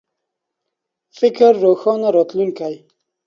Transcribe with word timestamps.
فکر 1.19 1.51
روښانه 1.63 2.09
راتلون 2.15 2.51